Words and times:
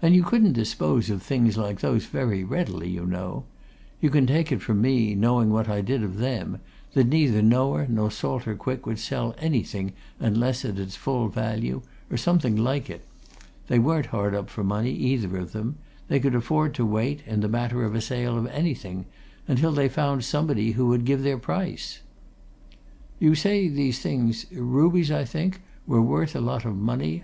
"And 0.00 0.14
you 0.14 0.22
couldn't 0.22 0.54
dispose 0.54 1.10
of 1.10 1.22
things 1.22 1.58
like 1.58 1.80
those 1.80 2.06
very 2.06 2.42
readily, 2.42 2.88
you 2.88 3.04
know. 3.04 3.44
You 4.00 4.08
can 4.08 4.26
take 4.26 4.50
it 4.50 4.62
from 4.62 4.80
me, 4.80 5.14
knowing 5.14 5.50
what 5.50 5.68
I 5.68 5.82
did 5.82 6.02
of 6.02 6.16
them, 6.16 6.60
that 6.94 7.06
neither 7.08 7.42
Noah 7.42 7.86
nor 7.86 8.10
Salter 8.10 8.54
Quick 8.56 8.86
would 8.86 8.98
sell 8.98 9.34
anything 9.36 9.92
unless 10.18 10.64
at 10.64 10.78
its 10.78 10.96
full 10.96 11.28
value, 11.28 11.82
or 12.10 12.16
something 12.16 12.56
like 12.56 12.88
it. 12.88 13.04
They 13.66 13.78
weren't 13.78 14.06
hard 14.06 14.34
up 14.34 14.48
for 14.48 14.64
money, 14.64 14.92
either 14.92 15.36
of 15.36 15.52
them; 15.52 15.76
they 16.08 16.18
could 16.18 16.34
afford 16.34 16.72
to 16.76 16.86
wait, 16.86 17.22
in 17.26 17.40
the 17.40 17.46
matter 17.48 17.84
of 17.84 17.94
a 17.94 18.00
sale 18.00 18.38
of 18.38 18.46
anything, 18.46 19.04
until 19.46 19.72
they 19.72 19.90
found 19.90 20.24
somebody 20.24 20.70
who 20.72 20.86
would 20.86 21.04
give 21.04 21.22
their 21.22 21.36
price." 21.36 22.00
"You 23.18 23.34
say 23.34 23.68
these 23.68 23.98
things 23.98 24.46
rubies, 24.50 25.10
I 25.10 25.26
think 25.26 25.60
were 25.86 26.00
worth 26.00 26.34
a 26.34 26.40
lot 26.40 26.64
of 26.64 26.74
money?" 26.74 27.16